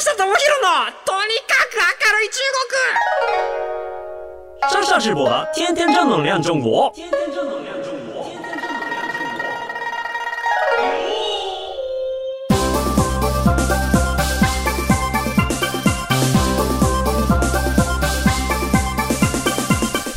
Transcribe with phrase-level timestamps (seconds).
[0.14, 0.32] 智博の
[1.04, 2.40] とにかく明るい中
[4.70, 6.90] 国上下直播的天天正能量中国。
[6.94, 7.79] 天天正能量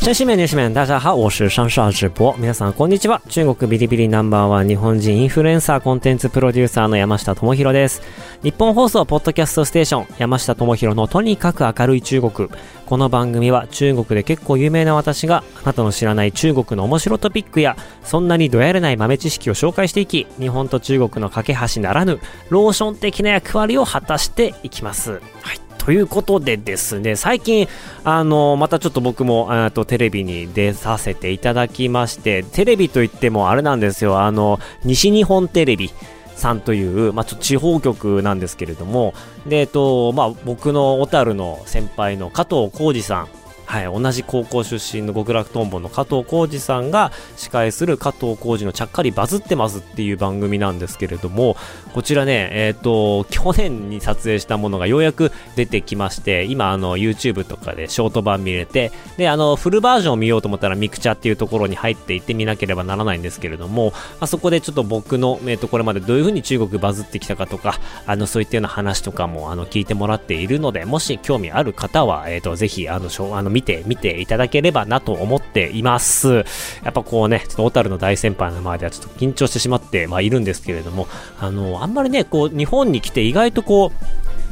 [0.05, 0.13] 中国。
[0.13, 2.35] 真面目です面大家好，我是上上直播。
[2.37, 3.23] 皆さんこんにちは。
[3.27, 8.03] 中国ビリビリナンバーワン日本人インフルエンサーコンテンツプロデューサーの山下智博です。
[8.43, 12.49] 日本放送ポッドキャストステーション山下智博のとにかく明るい中国。
[12.85, 22.19] この番組は中国で結構有名な私があなたの知らない中国の面白トピックやそんなにどやれない豆知識を紹介していき日本と中国の架け橋ならぬ
[22.49, 25.13] ローション的な役割を果たしていきます。
[25.13, 25.17] は
[25.53, 25.64] い。
[25.77, 27.67] ということでですね、最近、
[28.03, 35.91] あの、またちょっと僕も、あとテレビに出させていただきまして、テレビといってもあれなんですよ、あの、西日本テレビ。
[36.35, 39.13] さんという、まあ、ちょっと地方局なんですけれども、
[39.47, 43.27] で、えっと、まあ、僕の小樽の先輩の加藤浩二さん
[43.65, 51.57] はい、同じ高校出身の極楽とんぼの加藤浩二さんが司会する加藤浩二のちゃっかりバズってますっていう番組なんですけれども、
[51.93, 76.43] こちらね、えっ、ー、と、去年に撮影したものがようやく出てきまして、今あの YouTube とかでショート版見れて、で、あの、フルバージョンを見ようと思ったらミクチャっていうところに入っていってみなければならないんですけれども、あそこでちょっと僕の、えっ、ー、と、これまでどういう風に中国バズってきたかとか、あの、そういったような話とかも、あの、聞いてもらっているので、もし興味ある方は、えっ、ー、と、ぜひ、あの、あの見て、見ていただければなと思っています。
[76.83, 81.07] やっぱこうね、ちょっと小樽の大先輩の前ではちょっと緊張してしまって、まあいるんですけれども、
[81.39, 84.05] あの、あんまりね、こう、日本に来て意外とこう、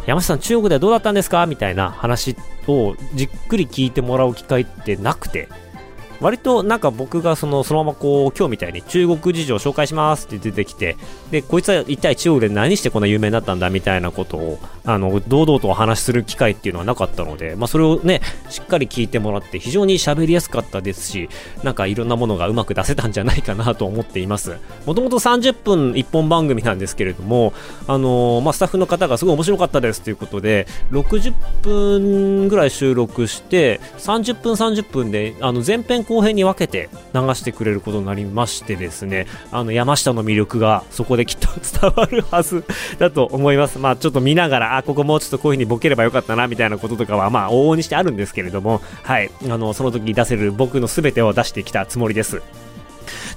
[0.07, 1.45] 山下さん中国ではどうだったんですか？
[1.45, 2.35] みたいな話
[2.67, 5.49] をじっくり聞いてもらう機会ってなくて、
[6.23, 10.95] 割となんか僕がそのそのままこう今日みたいに中国事情を紹介しますって出てきて
[11.31, 21.29] でこいつは一体中国で何してこんな有名になったんだみたいなことをあの堂々とお話しする機会っていうのはなかったので、まあ、それをねしっかり聞いてもらって非常に喋りやすかったですし
[21.61, 24.57] なんかいろんなものがうまく出せたんじゃないかなと思っています。
[24.85, 27.53] もともと30分1本番組なんですけれども
[27.87, 41.47] あのー、まあ、スタッフの方がすごい面白かったですということで60分ぐらい収録して30分30分であの前編後後編に分けて流してくれることになりましてですね、あの山下の魅力がそこできっと
[41.79, 42.63] 伝わるはず
[42.99, 43.79] だと思います。
[43.79, 52.43] まあちょっと見ながら、あ、ここもうちょっとこういう風にボケればよかったなみたいなこととかはまあ往々にしてあるんですけれども、はい、あの、その時出せる僕の全てを出してきたつもりです。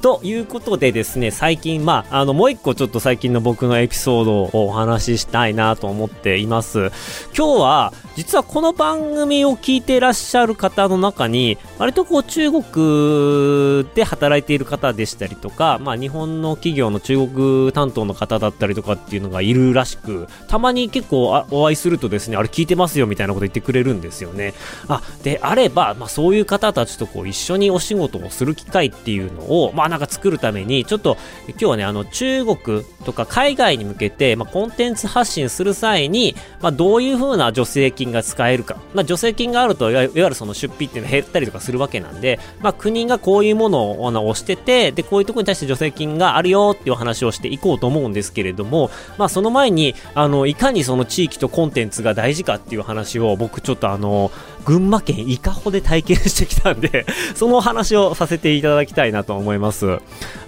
[0.02, 6.90] ということでですね、最近、まあ、あの、もう一個ちょっと最近の僕のエピソードをお話ししたいなと思っています。
[7.36, 24.54] 今日は、実はこの番組を聞いていらっしゃる方の中に、割とこう中国で働いている方でしたりとか、まあ日本の企業の中国担当の方だったりとかっていうのがいるらしく、たまに結構お会いするとですね、あれ聞いてますよみたいなこと言ってくれるんですよね。
[24.88, 31.16] あ、であれば、まあそういう方たちとこう一緒にお仕事をする機会っていうのを、をまあなんか作るために、ちょっと
[31.48, 38.76] 今日はね、あの中国とか海外に向けて、まあコンテンツ発信する際に、まあどういう風な助成金が使えるか。
[38.94, 54.30] まあ助成金があると、いわゆるその出費っていうのが減ったりとかするわけなんで、まあ、国がこういうものを押してて、で、こういうとこに対して助成金があるよっていう話をしていこうと思うんですけれども、まあ、その前に、あの、いかにその地域とコンテンツが大事かっていう話を僕ちょっとあの、
[54.66, 57.06] 群馬県伊香保で体験してきたんで
[57.36, 59.98] その話をさせていただきたいなと思います。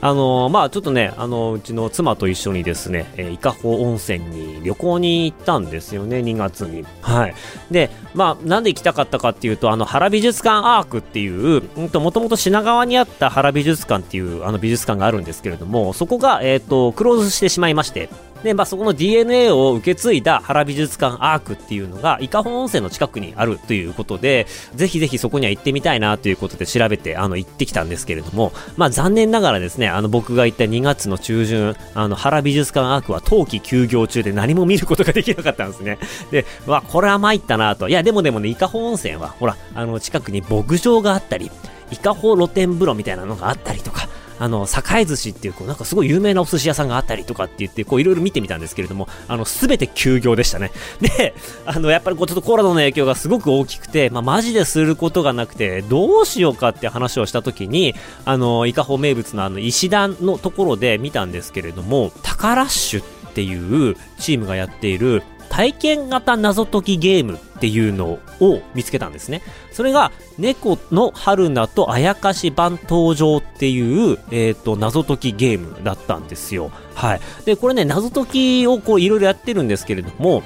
[0.00, 6.84] あのまあちょっとね、あの、うちの妻と一緒にですね、えー、伊香保温泉に旅行に行ったんですよね、2月に。
[7.00, 7.34] はい。
[7.70, 18.08] で、まあなんで行きたかったかっていうと、あの、原美術館アークっていう、うんと、もともと品川にあった原美術館っていうあの美術館があるんですけれども、そこが、えっ、と、クローズしてしまいまして、
[18.42, 35.98] で、まあ、そこの DNA を受け継いだ原美術館アークっていうのが、伊香保温泉の近くにあるということで、ぜひぜひそこには行ってみたいなということで調べて、あの、行ってきたんですけれども、まあ、残念ながらですね、あの、僕が行った2月の中旬、あの、原美術館アークは冬季休業中で何も見ることができなかったんですね。
[36.30, 37.88] で、わ、これは参ったなと。
[37.88, 41.50] いや、でもでもね、伊香保温泉は、ほら、あの、近くに牧場があったり、
[41.90, 44.08] 伊香保露天風呂みたいなのがあったりとか、
[44.38, 50.70] あの、栄寿司っていう、こう、なんかすごい有名なお寿司屋さんがあったりとかって言って、こう、いろいろ見てみたんですけれども、あの、すべて休業でしたね。
[51.00, 51.34] で、
[51.66, 57.94] あの、やっぱりこう、ちょっとコロナの影響がすごく大きくて、まあ、マジですることがなくて、どうしようかって話をしたときに、
[58.24, 69.42] あの、伊香保名物のあの、石段のところで見たんですけれども、タカラッシュっていうチームがやっている、体験型謎解きゲームっていうのを見つけたんですね。
[69.72, 73.80] それが、猫の春菜とあやかし版登場ってい
[74.12, 76.70] う、えっ、ー、と、謎解きゲームだったんですよ。
[76.94, 77.20] はい。
[77.44, 80.42] で、これね、謎解きをこういろいろやってるんですけれども、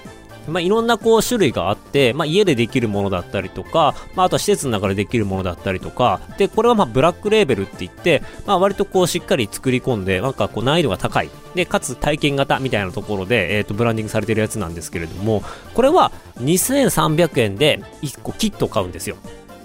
[0.48, 11.30] まあ、いろんなこう種類があって、まあ、家でできるものだったりとか、まあ、あとは施設の中でできるものだったりとか、で、これはまあブラックレーベルって言って、まあ、割とこうしっかり作り込んで、なんかこう難易度が高い。
[11.54, 15.42] で、かつ体験型みたいなところで、えっ、と、ブランディングされてるやつなんですけれども、
[15.74, 19.16] これは2300円で1個キットを買うんですよ。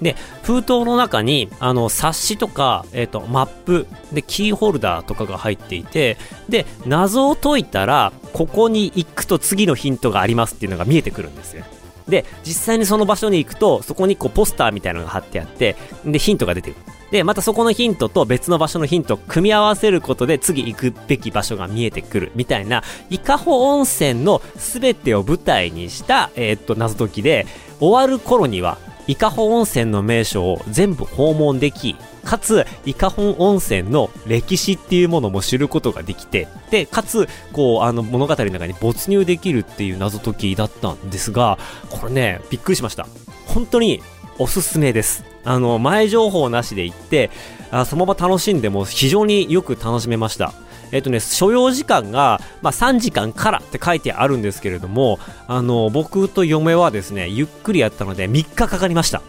[0.01, 6.17] で、封筒の中に、あの、冊子とか、えっ、と、マップ、で、キーホルダーとかが入っていて、
[6.49, 11.65] で、謎を解いたら、ここに行くと次のヒントがありますっていうのが見えてくるんですよ。
[12.07, 16.97] で、実際にその場所に行くと、そこにこうポスターみたいなのが貼ってあって、で、ヒントが出てくる。
[17.11, 27.45] で、またそこのヒントと別の場所のヒントを組み合わせることで次行くべき場所が見えてくるみたいな、伊香保温泉の全てを舞台にした、えーっと、謎解きで、
[27.79, 28.77] 終わる頃には、
[29.07, 41.57] 伊香保温泉の名所を全部訪問でき、かつ、伊香保温泉の歴史っていうものも知ることができて、で、かつ、こう、あの、物語の中に没入できるっていう謎解きだったんですが、
[41.89, 43.07] これね、びっくりしました。
[43.45, 44.01] 本当に、
[44.39, 45.23] おすすめです。
[45.45, 47.31] あの、前情報なしで行って、
[47.71, 50.53] あそのまま楽しんでも非常によく楽しめました。
[50.91, 59.21] えっとね、所要時間が、まあ、3時間からって書いてあるんですけれども、あの、僕と嫁はですね、ゆっくりやったので3日かかりました。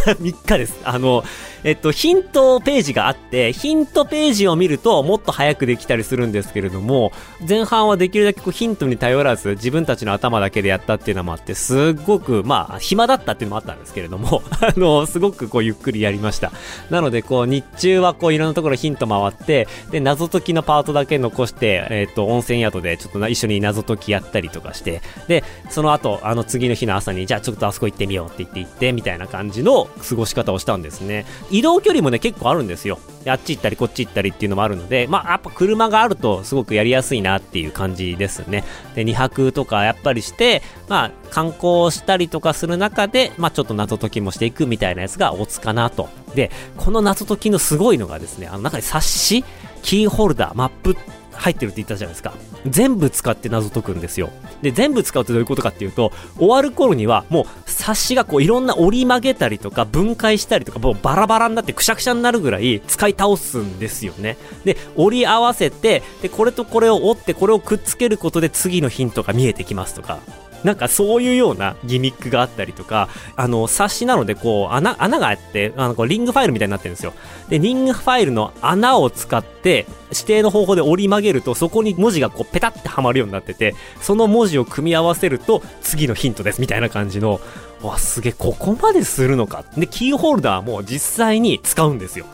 [0.20, 0.78] 3日です。
[0.84, 1.24] あの、
[1.64, 7.12] えっと、ヒントページがあって、ヒントページを見るともっと早くできたりするんですけれども、
[7.46, 16.52] 前半はできるだけこうヒントに頼らず自分たちの頭だけでやったっていうのもあって、すっごく、まあ、暇だったっていうのもあったんですけれども、 あの、すごくこうゆっくりやりました。
[16.88, 31.26] なので、こう、日中はこういろんなところヒント回って、で、謎解きのパートだけ残して、えっと、温泉宿でちょっとな一緒に謎解きやったりとかして、で、その後、あの次の日の朝に、じゃあちょっとあそこ行ってみようって言って行って、みたいな感じの過ごし方をしたんですね。
[31.50, 32.98] 移動距離もね、結構あるんですよ。
[33.26, 38.64] あっち行ったりこっち行ったりっていうのもあるので、まあ、やっぱ車があるとすごくやりやすいなっていう感じですね。
[38.94, 46.08] で、2泊とかやっぱりして、まあ、観光したりとかする中で、まあ、ちょっと謎解きもしていくみたいなやつがおつかなと。
[46.34, 49.44] で、この謎解きのすごいのがですね、あの中に冊子、
[49.82, 50.96] キーホルダー、マップ、
[51.40, 52.34] 入ってるって言ったじゃないですか。
[52.66, 54.30] 全部使って謎解くんですよ。
[54.60, 64.36] で、全部使うってどういうことかっていうと、終わる頃にはもう冊子がこういろんな折り曲げたりとか分解したりとかもうバラバラになってくしゃくしゃになるぐらい使い倒すんですよね。
[64.64, 70.18] で、折り合わせて、で、これとこれを折ってこれをくっつけることで次のヒントが見えてきますとか。
[70.64, 77.14] なんかそういうようなギミックがあったりとか、あの、冊子なのでこう、穴、穴があって、あの、こうリングファイルみたいになってるんですよ。
[77.48, 87.40] で、リングファイルの穴を使って、指定の方法で折り曲げると、そこに文字がこう、ペタってはまるようになってて、その文字を組み合わせると、次のヒントです、みたいな感じの、
[87.82, 89.64] わ、すげえ、ここまでするのか。
[89.76, 92.26] で、キーホルダーも実際に使うんですよ。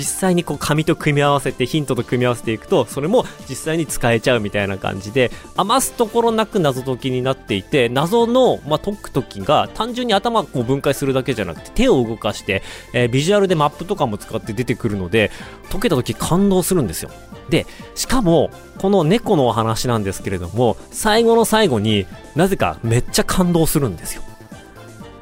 [0.00, 12.62] 実際にこう紙と組み合わせてヒントと組み合わせていくとそれも実際に使えちゃうみたいな感じで余すところなく謎解きになっていて謎の、まあ、解く時が単純に頭をこう分解するだけじゃなくて手を動かして、
[12.94, 15.30] えービジュアルでマップとかも使って出てくるので
[15.70, 17.10] 解けた時感動するんですよ。
[17.50, 22.06] でしかもこの猫のお話なんですけれども最後の最後に
[22.36, 24.22] なぜかめっちゃ感動するんですよ。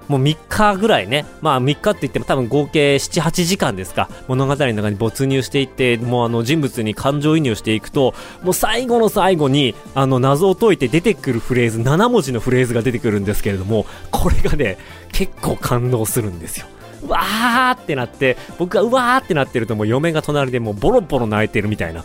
[0.08, 14.78] もう3日ぐらいね、まあ3日って言っても多分合計7、8時間ですか、物語の中に没入していって、もうあの人物に感情移入していくと、もう最後の最後に、あの謎を解いて出てくるフレーズ、7文字のフレーズが出てくるんですけれども、これがね、
[15.12, 16.66] 結構感動するんですよ。
[17.02, 22.04] うわーってなって、僕がうわーってなってるともう嫁が隣でもうボロボロ泣いてるみたいな。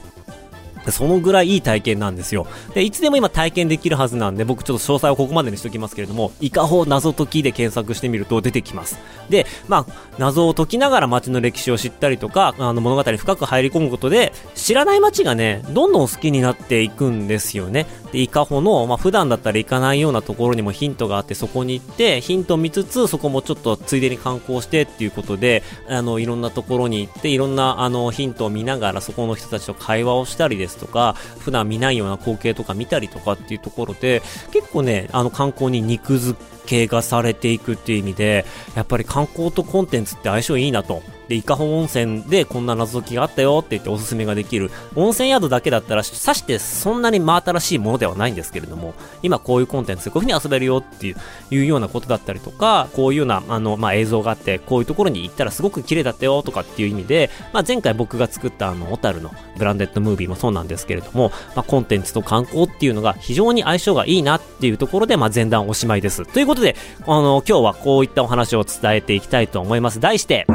[0.91, 2.47] そのぐらいいい体験なんですよ。
[2.73, 8.99] で、いつでも今体験できるはずなんで、僕ちょっと詳細をここまでにしておきますけれども、イカホ謎解きで検索してみると出てきます。
[9.29, 17.85] で、まあ、謎を解きながら街の歴史を知ったりとか、あの物語深く入り込むことで、知らない街がね、どんどん好きになっていくんですよね。
[18.13, 41.01] で、イカホの、まあ、普段だったら行かないようなところにもヒントがあって、そこに行って、ヒントを見つつ、そこもちょっとついでに観光してっていうことで、あの、いろんなところに行って、いろんな、あの、ヒントを見ながら、そこの人たちと会話をしたりですとか、普段見ないような光景とか見たりとかっていうところで、結構ね、あの、観光に肉付けがされていくっていう意味で、やっぱり観光とコンテンツって相性いいなと。
[41.33, 44.69] で、伊香保温泉でこんな謎解きがあったよって言っておすすめができる。
[44.95, 51.15] 温泉宿だけだったら、さしてそんなに真新しいものではないんですけれども、今こういうコンテンツでこういう風に遊べるよっていう
[51.51, 66.25] いうようなことだったりとか、こういうような、あの、まあ、映像があって、こういうところに行ったらすごく綺麗だったよとかっていう意味で、まあ、前回僕が作ったあの、小樽のブランデッドムービーもそうなんですけれども、まあ、コンテンツと観光っていうのが非常に相性がいいなっていうところで、まあ、前段おしまいです。
[66.25, 66.75] ということで、
[67.05, 69.99] あの、今日はこういったお話を伝えていきたいと思います。
[69.99, 70.45] 題して、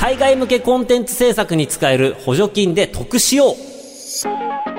[0.00, 4.69] 海外向けコンテンツ制作に使える補助金で得しよう。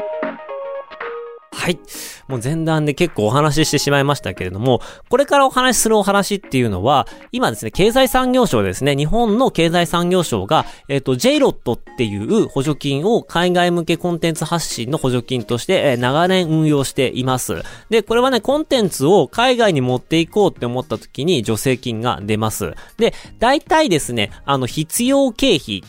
[1.61, 1.79] はい。
[2.27, 17.61] もう前段で結構お話ししてしまいましたけれども、これからお話しするお話っていうのは、今ですね、経済産業省ですね、日本の経済産業省が、えっ、と、JLOT っていう補助金を海外向けコンテンツ発信の補助金として、えー長年運用しています。
[17.91, 22.73] で、これはね、コンテンツを海外に持っていこうって思った時に助成金が出ます。
[22.97, 25.83] で、大体ですね、あの、必要経費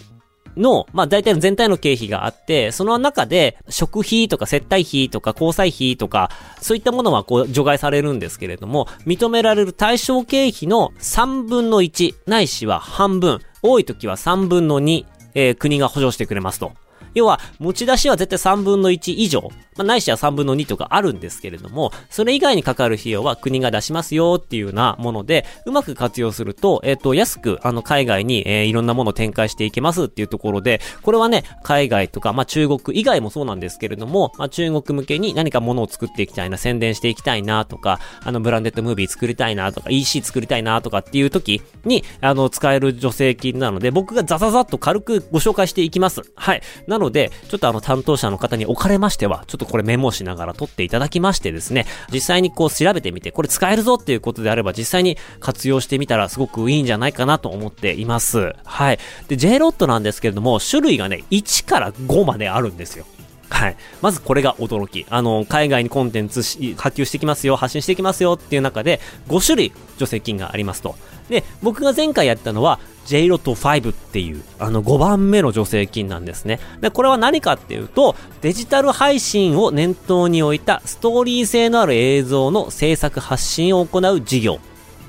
[0.56, 6.30] の、まあ大体の全体の経費があって、その中で食費とか接待費とか交際費とか、
[6.60, 15.04] そういったものはこう除外されるんですけれども、認められる対象経費の3分の1、ないしは半分、多い時は3分の2、
[15.34, 16.72] えー国が補助してくれますと。
[17.14, 46.22] 要は、持ち出しは絶対3分の1以上、まあ、ないしは3分の2とかあるんですけれども、それ以外にかかる費用は国が出しますよっていうようなもので、うまく活用すると、えっ、と、安く、あの、海外に、えーいろんなものを展開していけますっていうところで、これはね、海外とか、まあ、中国以外もそうなんですけれども、まあ、中国向けに何かものを作っていきたいな、宣伝していきたいなとか、あの、ブランデッドムービー作りたいなとか、EC 作りたいなとかっていう時に、あの、使える助成金なので、僕がザザザッと軽くご紹介していきます。
[46.34, 46.62] はい。
[46.86, 58.54] なのので、ちょっとあの、担当者の方におかれましては、ちょっとこれメモしながら撮っていただきましてですね、実際にこう調べてみて、これ使えるぞっていうことであれば、実際に活用してみたらすごくいいんじゃないかなと思っています。
[58.64, 58.98] はい。
[59.28, 63.04] で、j ロッドなんですけれども、種類がね、1から5まであるんですよ。
[63.52, 63.76] はい。
[64.00, 65.06] まずこれが驚き。
[65.10, 70.96] あの、海外にコンテンツ波及してきますよ、発信してきますよっていう中で、5種類助成金がありますと。
[71.28, 76.60] で、僕が前回やったのは、JLOT5 っていう、あの5番目の助成金なんですね。
[76.80, 84.60] で、これは何かっていうと、デジタル配信を念頭に置いたストーリー性のある映像の制作発信を行う事業。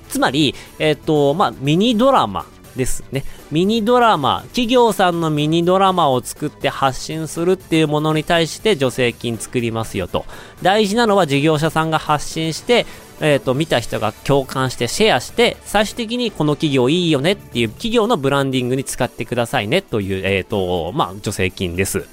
[0.09, 3.23] つまり、えっ、と、まあ、ミニドラマですね。
[3.51, 10.25] ミニドラマ、企業さんのミニドラマを作って発信するっていうものに対して助成金作りますよと。
[10.61, 12.85] 大事なのは事業者さんが発信して、
[13.21, 22.05] えっ、と、見た人が共感してシェアして、最終的にこの企業いいよねっていう企業のブランディングに使ってくださいねという、えっ、と、まあ、助成金です。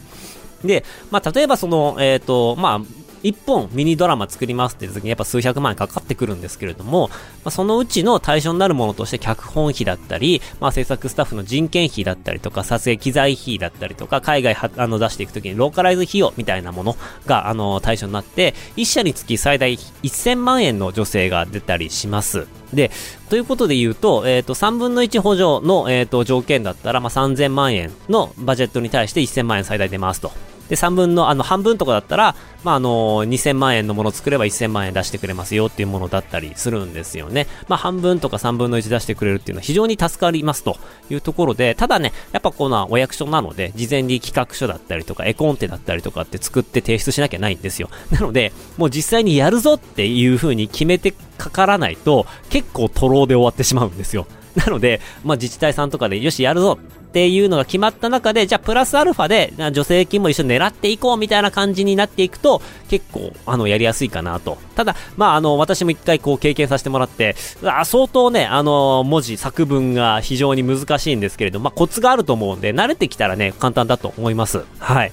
[0.65, 16.97] で、まあ、例えばその、えっ、と、まあ、一本ミニドラマ作りますって時にやっぱ数百万円かかってくるんですけれども、まあ、そのうちの対象になるものとして脚本費だったり、まあ、制作スタッフの人件費だったりとか、撮影機材費だったりとか、海外はあの出していくときにローカライズ費用みたいなもの
[17.27, 22.47] があの対象になって、一社につき最大1000万円の助成が出たりします。
[22.73, 22.91] で、
[23.29, 30.33] ということで言うと、えっ、と、3分の1補助の、えっ、と、条件だったら、まあ、3000万円のバジェットに対して1000万円最大出ますと。
[30.71, 37.49] で、3分の、あの、半分とかだったら、まあ、あの、2000万円のもの作れば1000万円出してくれますよっていうものだったりするんですよね。
[37.67, 40.77] まあ、半分とか3分の1出してくれるっていうのは非常に助かりますと
[41.11, 47.91] いうところで、ただね、やっぱこのお役所なので、事前に企画書だったりとか、絵コンテだったりとかって作って提出しなきゃないんですよ。
[48.13, 54.29] なので、もう実際にやるぞっていう風に決めてかからないと、結構トローで終わってしまうんですよ。
[54.55, 56.79] なので、まあ、自治体さんとかで、よし、やるぞ
[57.11, 64.59] っていうのが決まった中で、じゃあ、プラスアルファで、な助成金も一緒に狙っていこうみたいな感じになっていくと、結構、あの、やりやすいかなと。
[64.77, 74.65] ただ、まあ、あの、私も一回こう経験させてもらって、あ相当ね、あの、文字、作文が非常に難しいんですけれど、まあ、コツがあると思うんで、慣れてきたらね、簡単だと思います。
[74.79, 75.13] はい。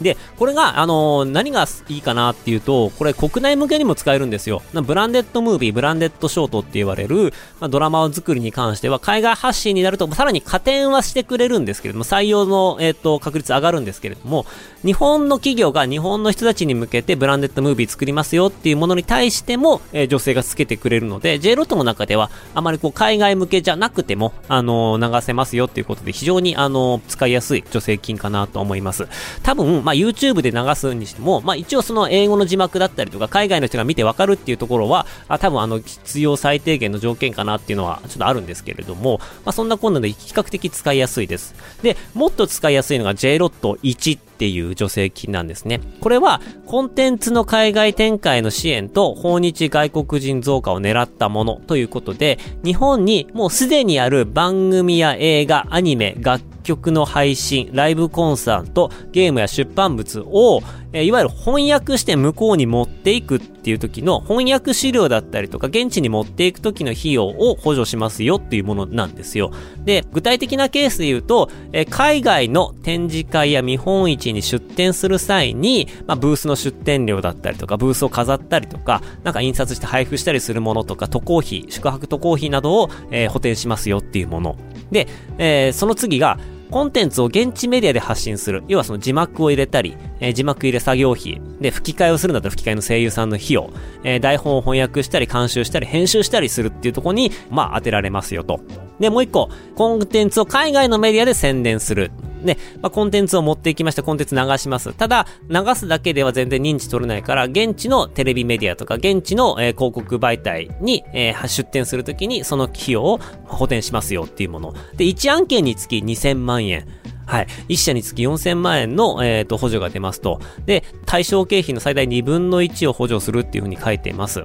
[0.00, 4.62] で、これが、あのー何がいいかなっていうと、これ国内向けにも使えるんですよ。
[4.72, 14.46] ブランデッドムービー、ブランデッドショートって言われる、まあ、ドラマ作りに関しては、海外発信になると、さらに加点はしてくれるんですけれども、採用の、えっ、と、確率上がるんですけれども、
[14.84, 29.08] 日本の企業が日本の人たちに向けてブランデッドムービー作りますよっていうものに対しても、えー女性がつけてくれるので、J ロットの中では、あまりこう、海外向けじゃなくても、あのー流せますよっていうことで、非常に、あの使いやすい助成金かなと思います。
[29.42, 41.54] 多分、まあ、YouTube で流すにしても、まあ、一応その英語の字幕だったりとか、海外の人が見てわかるっていうところは、あ多分あの、必要最低限の条件かなっていうのは、ちょっとあるんですけれども、まあ、そんなこんなで比較的使いやすいです。
[41.82, 45.80] で、もっと使いやすいのが JLOT1 っていう助成金なんですね。
[46.00, 69.50] これは、コンテンツの海外展開の支援と、訪日外国人増加を狙ったものということで、日本にもうすでにある番組や映画、アニメ、楽曲の配信、ライブコンサート、ゲームや出版物を、えーいわゆる翻訳して向こうに持っていくっていう時の翻訳資料だったりとか、現地に持っていく時の費用を補助しますよっていうものなんですよ。
[69.84, 84.56] で、具体的なケースで言うと、えー海外の展示会や見本市に出展する際に、まあ、ブースの出展料だったりとか、ブースを飾ったりとか、なんか印刷して配布したりするものとか、渡航費、宿泊渡航費などを、えー補填しますよっていうもの。
[84.90, 86.38] で、えーその次が、
[86.74, 88.64] コンテンツを現地メディアで発信する。
[88.66, 93.70] 要はその字幕を入れたり、えー、字幕入れ作業費、で、吹き替えをするんだったら吹き替えの声優さんの費用、
[94.02, 98.58] えー、台本を翻訳したり、監修したり、編集したりするっていうとこに、まあ当てられますよと。
[98.98, 102.10] で、もう一個、コンテンツを海外のメディアで宣伝する。
[102.44, 104.92] ね、まあ、コンテンツを持っていきまして、コンテンツ流します。
[104.92, 114.74] ただ、流すだけでは全然認知取れないから、現地のテレビメディアとか、現地の、えー、広告媒体に、えー、出展するときに、その費用を補填しますよっていうもの。
[114.96, 116.86] で、1案件につき2000万円。
[117.26, 117.46] はい。
[117.68, 120.40] 1社につき4000万円の、えっ、ー、と、補助が出ますと。
[120.66, 124.44] で、対象経費の最大2分の1を補助するっていうふうに書いています。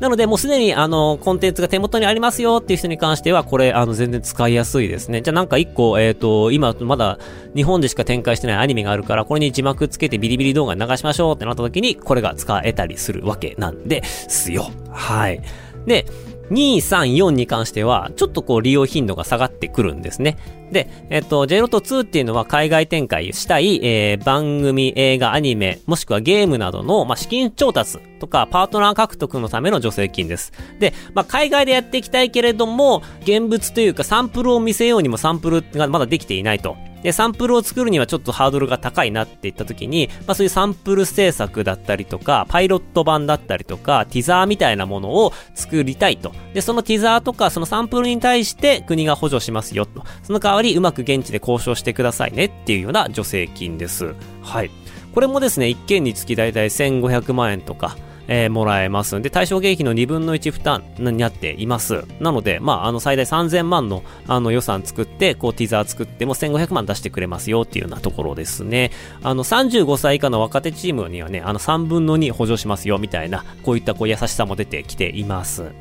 [0.00, 5.22] なので、もうすでに、あの、コンテンツが手元にありますよっていう人に関しては、これ、あの、全然使いやすいですね。
[5.22, 7.18] じゃあなんか1個、えっ、ー、と、今、まだ、
[7.56, 14.70] 日本でしか展開してないアニメがあるから、これに字幕つけてビリビリ動画流しましょうってなった時に、これが使えたりするわけなんですよ。
[14.90, 15.40] はい。
[15.86, 16.06] で、
[16.50, 20.36] 2、3、4に関しては、ちょっとこう利用頻度が下がってくるんですね。
[20.70, 30.52] で、えっと、J ロット2っていうのは海外展開したい、えー、番組、映画、アニメ、もしくはゲームなどの、まあ、資金調達とか、パートナー獲得のための助成金です。
[30.78, 36.76] で、まあ、海外でやっていきたいけれども、現物というかサンプルを見せようにもサンプルがまだできていないと。
[37.02, 46.32] で、サンプルを作るにはちょっとハードルが高いなって言った時に、まあそういうサンプル制作だったりとか、パイロット版だったりとか、ティザーみたいなものを作りたいと。
[46.54, 50.02] で、そのティザーとか、そのサンプルに対して国が補助しますよと。
[50.22, 54.14] その代りうまく現地で交渉してくださいねっていうような助成金です。
[54.42, 54.70] はい。
[55.14, 57.96] これもですね、一件につきだいたい1500万円とか、
[58.28, 62.04] えー、もらえますんで、対象経費の2分の1負担になっています。
[62.20, 68.90] なので、まあ、あの、最大3000万の、あの、予算作って、こう、ティザー作っても1500万出してくれますよっていうようなところですね。
[69.22, 75.72] あの、35歳以下の若手チームにはね、あの、3分の2補助しますよみたいな、こういったこう、優しさも出てきています。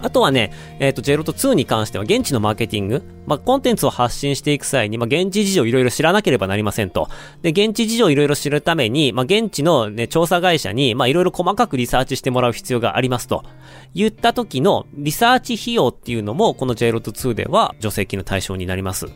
[0.00, 7.08] あとはね、えっ、ー、と、ジェロト2に関しては現地のマーケティング、まあ、コンテンツを発信していく際に、まあ、現地事情いろいろ知らなければなりませんと。
[7.42, 13.44] で、現地事情いろいろ知るために、まあ、現地のね、調査会社に、まあ、いろいろ細かくリサーチしてもらう必要がありますと。
[13.94, 19.06] 言った時のリサーチ費用っていうのも、この J ロット2では助成金の対象になります。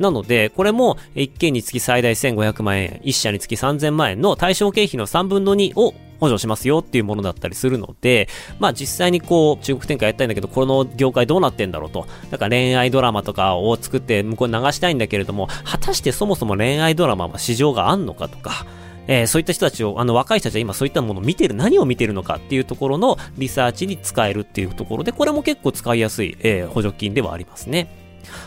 [0.00, 12.06] なので、これも1件につき最大1500万円、1社につき3000万円の対象経費の3分の2を補助しますよっていうものだったりするので、まあ実際にこう、中国展開やりたいんだけど、この業界どうなってんだろうと。
[12.30, 18.64] なんか恋愛ドラマとかを作って向こうに流したいんだけれども、果たしてそもそも恋愛ドラマは市場があんのかとか、
[19.06, 27.99] えー、そういった人たちを、あの若い人たちは今そういったものを見てる、何を見てるのかっていうところのリサーチに使えるっていうところで、これも結構使いやすい、えー、補助金ではありますね。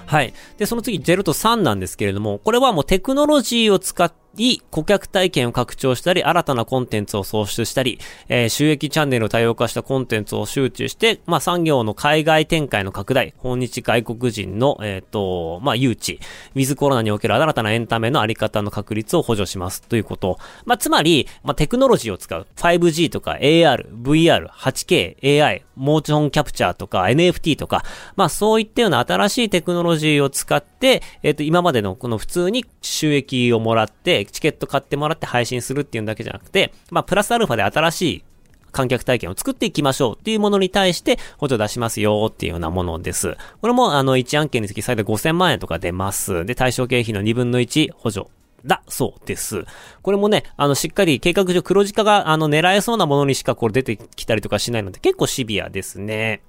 [0.06, 0.34] はい。
[0.58, 16.19] で、その次、0と3なんですけれども、これはもうテクノロジーを使ってて、い顧客体験を拡張したり、新たなコンテンツを創出したり、えー、収益チャンネルを多様化したコンテンツを集中して、まあ、産業の海外展開の拡大、訪日外国人の、えっ、ー、と、まあ、誘致、
[16.56, 20.38] ウィズコロナにおける新たなエンタメのあり方の確率を補助しますということ。
[20.65, 22.48] まあ、つまり、まあ、テクノロジーを使う。
[22.56, 27.84] 5G とか AR、VR、8K、AI、モーションキャプチャーとか NFT とか、
[28.15, 38.24] まあ、そういったような新しいテクノロジーを使って、えっ、ー、と、今までのこの普通に収益をもらって、チケット買ってもらって配信するっていうだけじゃなくて、まあ、プラスアルファで新しい
[38.72, 43.38] 観客体験を作っていきましょうっていうものに対して補助出しますよっていうようなものです。
[43.62, 46.46] これもあの1案件につき最大5000万円とか出ます。
[46.46, 48.28] で、対象経費の2分の1補助
[48.65, 49.65] だそうです。
[50.02, 56.41] これもね、あの、しっかり計画上黒字化が、あの、狙えそうなものにしかこれ出てきたりとかしないので、結構シビアですね。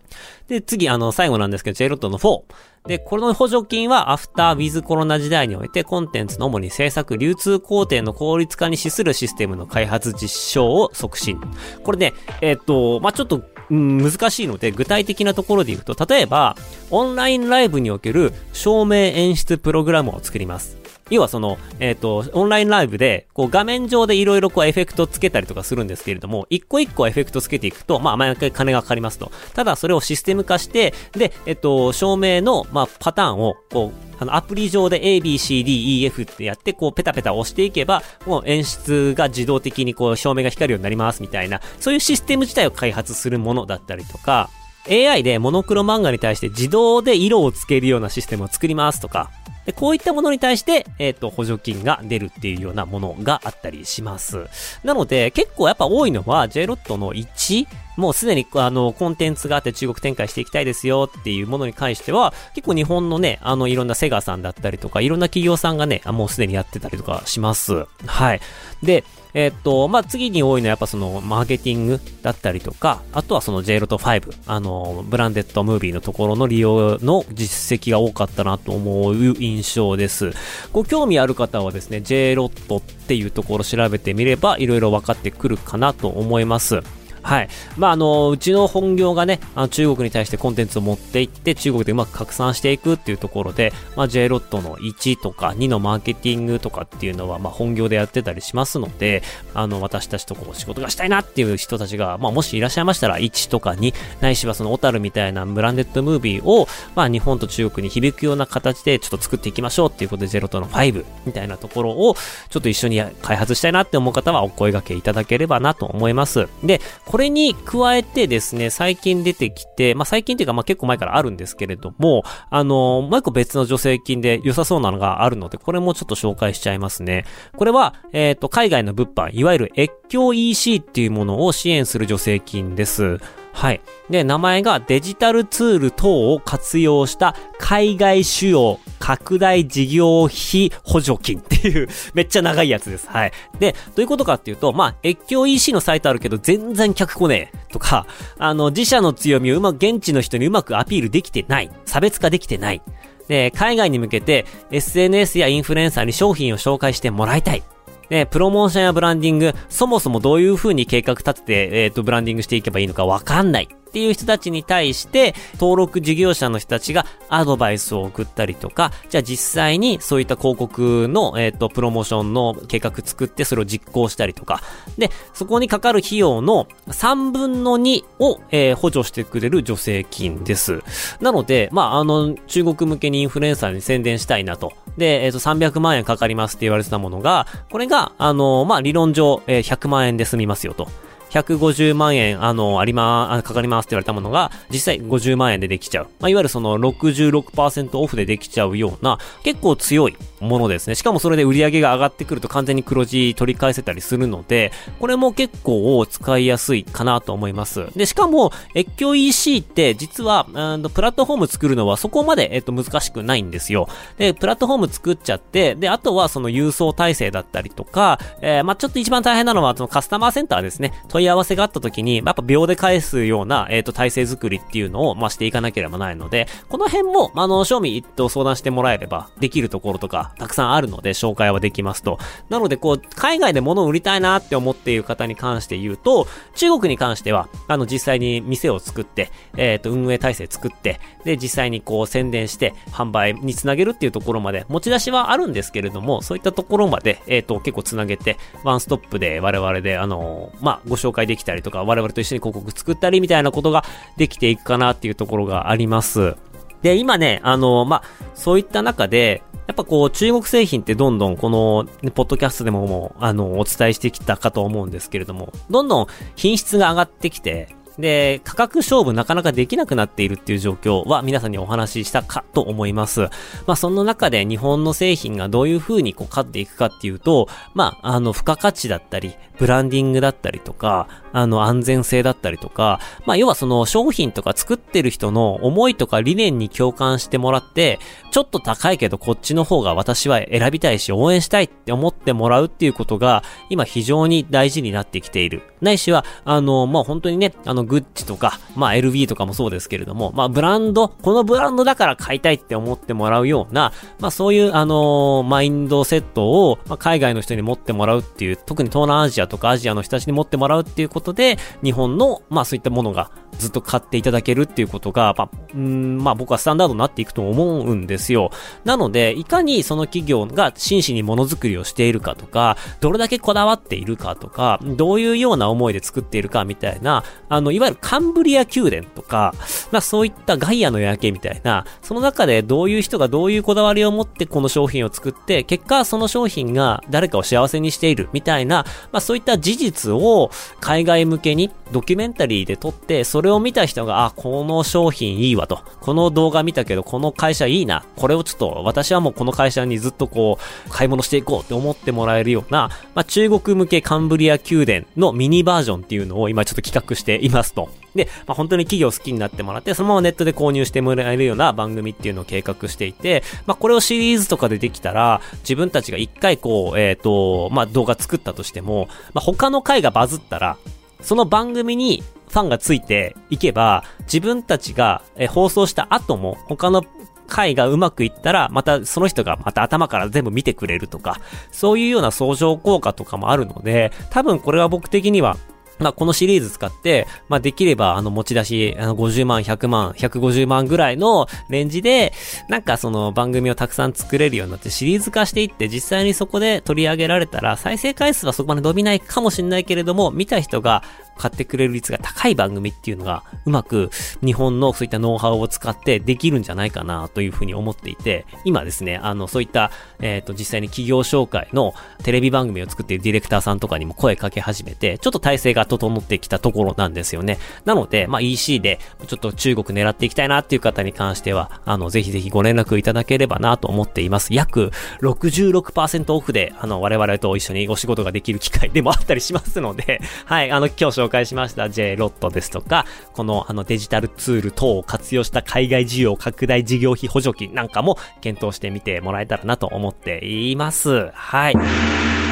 [0.49, 2.43] で、次、あの、最後なんですけど、J ロットの4。
[2.87, 11.41] で、この補助金はアフターウィズコロナ時代においてコンテンツの主に制作、流通工程の効率化に資するシステムの開発実証を促進。
[11.83, 16.57] これね、えっ、と、まあ、ちょっと、うん、難しいので、具体的なところで言うと、例えば、
[16.91, 20.84] オンラインライブにおける照明演出プログラムを作ります。
[21.11, 29.31] 要はその、えっ、ー、と、オンラインライブで、こう画面上でいろいろこうエフェクトつけたりとかするんですけれども、一個一個エフェクトつけていくと、まあ毎回金がかかりますと。
[29.55, 44.49] ただそれをシステム化して、で、えっ、ー、と、照明の、まあパターンを、こう、あの、アプリ上で A, B, C, D, E, F ってやって、こう、ペタペタ押していけば、もう演出が自動的にこう、照明が光るようになりますみたいな、そういうシステム自体を開発するものだったりとか、
[44.89, 49.31] AI でモノクロ漫画に対して自動で色をつけるようなシステムを作りますとか、
[49.67, 54.47] で、こういったものに対して、えっ、ー、と、補助金が出るっていうようなものがあったりします。
[54.83, 67.87] なので、結構やっぱ多いのは、J ロットの1、もうすでに、あの、コンテンツがあって中国展開していきたいですよっていうものに関しては、結構日本のね、あの、いろんなセガさんだったりとか、いろんな企業さんがね、もうすでにやってたりとかします。
[68.07, 68.41] はい。
[68.83, 80.31] で、えっと、まあ、次に多いのはやっぱその、マーケティングだったりとか、あとはその J ロト5、あの、ブランデッドムービーのところの利用の実績が多かったなと思う印象です。
[80.73, 86.83] ご興味ある方はですね、J ロットっていうところ調べてみれば、いろいろ分かってくるかなと思います。
[87.25, 87.49] はい。
[87.79, 99.23] まあ、あの、うちの本業がね、あの中国に対してコンテンツを持っていって、中国でうまく拡散していくっていうところで、まあ、J ロットの1とか2のマーケティングとかっていうのは、まあ、本業でやってたりしますので、
[99.55, 112.17] あの、私たちとこう仕事がしたいなっていう人たちが、まあ、もしいらっしゃいましたら、1とか2、ないしはその小樽みたいなブランデッドムービーを、まあ、日本と中国に響くような形でちょっと作っていきましょうっていうことで、J ロットの5みたいなところを、
[112.51, 116.49] ちょっと一緒に開発したいなって思う方はお声掛けいただければなと思います。
[116.63, 116.83] で、
[117.15, 127.25] これに加えてですね、最近出てきて、まあ、最近っていうか、まあ、結構前からあるんですけれども、あのー、もう一個別の助成金で良さそうなのがあるので、これもちょっと紹介しちゃいますね。
[127.57, 133.21] これは、えっ、ー、と、海外の物販、いわゆる越境 EC っていうものを支援する助成金です。
[133.55, 133.81] はい。
[134.11, 143.09] で、名前がデジタルツール等を活用した海外主要拡大事業費補助金っていう めっちゃ長いやつです。
[143.09, 143.33] はい。
[143.61, 148.07] で、どういうことかっていうと、まあ、越境 EC のサイトあるけど全然客来ねえとか、
[148.39, 151.71] あの、自社の強みをうまく現地の人にうまくアピールできてない。
[151.87, 152.83] 差別化できてない。
[153.29, 157.63] で、海外に向けて SNS やインフルエンサーに商品を紹介してもらいたい。
[158.09, 163.69] で、プロモーションやブランディング、そもそもどういう風に計画立てて、えっ、ー、と、ブランディングしていけばいいのかわかんない。
[163.71, 174.61] っていう人たちに対して、登録事業者の人たちがアドバイスを送ったりとか、じゃあ実際にそういった広告の、えっ、ー、と、プロモーションの計画作ってそれを実行したりとか、
[174.99, 180.83] で、そこにかかる費用の3分の2を、えー、補助してくれる助成金です。
[181.21, 184.73] なので、まあ、あの、中国向けにインフルエンサーに宣伝したいなと。
[184.97, 190.89] で、えっ、ー、と、300万円かかりますって言われてたものが、これが、あの、まあ、理論上、えー、100万円で済みますよと。
[191.35, 196.05] 150万円、あの、ありま、かかりますって言われたものが、実際50万円でできちゃう。
[196.21, 200.95] まあ、いわゆるその66%オフでできちゃうような、結構強いものですね。
[200.95, 204.71] しかもそれで売り上げが上がってくると完全に黒字取り返せたりするので、
[205.01, 207.87] これも結構使いやすいかなと思います。
[207.97, 213.89] で、しかも、越境 EC って実は、プラットフォーム作るのはそこまで、えっと、難しくないんですよ。
[214.19, 220.93] で、プラットフォーム作っちゃって、で、あとはその郵送体制だったりとか、えー、まあ、ちょっと一番大変なのは、そのカスタマーセンターですね。
[221.09, 232.19] 問い合わせがあった時に、やっぱ秒で返すような、えっ、ー、と、体制作りっていうのを、まあ、していかなければないので、この辺も、あの、賞味一等相談してもらえれば、できるところとか、たくさんあるので、紹介はできますと。
[232.49, 253.85] なので、こう、海外で物を売りたいなって思っている方に関して言うと、中国に関しては、あの、実際に店を作って、えっ、ー、と、運営体制作って、で、実際にこう、宣伝して、販売につなげるっていうところまで、持ち出しはあるんですけれども、そういったところまで、えっ、ー、と、結構つなげて、ワンストップで我々で、あの、まあ、ご紹介紹介できたりとか、我々と一緒に広告作ったりみたいなことが
[254.17, 256.37] できていくかなっていうところがあります。
[256.83, 258.03] で、今ね、あの、まあ、
[258.35, 273.21] そういった中で、やっぱこう、中国製品ってどんどんこの、ね、ポッドキャストでももう、あの、お伝えしてきたかと思うんですけれども、どんどん品質が上がってきて、で、価格勝負なかなかできなくなっているっていう状況は皆さんにお話ししたかと思います。
[273.67, 288.01] まあその中で日本の製品がどういう風にこう勝っていくかっていうと、まああの付加価値だったり、ブランディングだったりとか、あの安全性だったりとか、まあ要はその商品とか作ってる人の思いとか理念に共感してもらって、
[288.33, 295.63] ちょっと高いけどこっちの方が私は選びたいし応援したいって思ってもらうっていうことが今非常に大事になってきている。
[295.81, 318.51] ないしは、あの、まあ本当にね、あのグッチとか、まあ LB とかもそうですけれども、まあブランド、このブランドだから買いたいって思ってもらうような、まあそういう、あのー、マインドセットを、まあ、海外の人に持ってもらうっていう、特に東南アジアとかアジアの人たちに持ってもらうっていうことで、日本の、まあそういったものがずっと買っていただけるっていうことが、まあ、うん、まあ僕はスタンダードになっていくと思うんですよ。
[318.85, 329.55] なので、いかにその企業が真摯にものづくりをしているかとか、どれだけこだわっているかとか、どういうような思いで作っているかみたいな、あの、いわゆるカンブリア宮殿とか、
[329.91, 345.81] まあそういったガイアの夜明けみたいな、その中でどういう人がどういうこだわりを持ってこの商品を作って、結果その商品が誰かを幸せにしているみたいな、まあそういった事実を海外向けにドキュメンタリーで撮って、それれを見た人が、あ、この商品いいわと。
[346.01, 348.05] この動画見たけど、この会社いいな。
[348.17, 357.89] これをちょっと、私はもうこの会社にずっとこう、買い物していこうって思ってもらえるような、まあ、中国向けカンブリア宮殿のミニバージョンっていうのを今ちょっと企画していますと。
[358.15, 370.77] で、まあ、本当に企業好きになってもらって、そのままネットで購入してもらえるような番組っていうのを計画していて、まあ、これをシリーズとかでできたら、自分たちが一回こう、えっ、ー、と、まあ、動画作ったとしても、まあ、他の回がバズったら、
[371.21, 372.23] その番組に
[372.55, 377.03] ファンがついていけば、自分たちが放送した後も他の
[377.49, 381.41] 回がうまくいったら、またその人がまた頭から全部見てくれるとか、
[381.73, 385.57] そういうような相乗効果とかもあるので、多分これは僕的には
[385.99, 392.33] まあ、このシリーズ使って、まあ、できれば、あの、持ち出し、あの、50万、100万、150万ぐらいのレンジで、
[392.69, 401.05] なんかその番組をたくさん作れるようになってシリーズ化していって、実際にそこで取り上げられたら、再生回数はそこまで伸びないかもしれないけれども、見た人が、
[401.37, 404.11] 買ってくれる率が高い番組っていうのが、うまく
[404.45, 417.59] 日本のそういったノウハウを使ってできるんじゃないかなというふうに思っていて、今ですね、あの、そういった、えっ、ー、と、実際に企業紹介のテレビ番組を作っているディレクターさんとかにも声かけ始めて、ちょっと体制が整ってきたところなんですよね。
[417.85, 424.55] なので、まあ、EC で、ちょっと中国狙っていきたいなっていう方に関しては、あの、ぜひぜひご連絡いただければなと思っています。
[424.55, 424.91] 約
[425.23, 441.31] 66%オフで、あの、我々と一緒にお仕事ができる機会でもあったりしますので、はい、あの、今日紹介しました J ロットですとか、このあのデジタルツール等を活用した海外需要拡大事業費補助金なんかも検討してみてもらえたらなと思っています。
[441.33, 442.44] はい。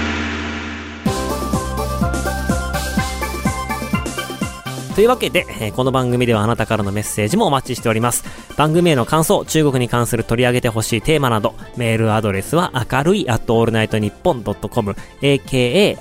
[5.03, 8.23] というわけで、えー、この番組ではあなたからのメッセージもお待ちしております。
[8.57, 15.99] 番組への感想、中国に関する取り上げてほしいテーマなど、メールアドレスは明るい at allnightnippon.com、akarui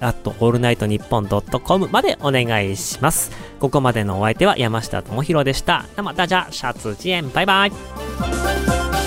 [0.00, 3.30] at allnightnippon.com までお願いします。
[3.60, 5.84] ここまでのお相手は山下智博でした。
[5.94, 9.05] 那么大家下次见、バイバイ。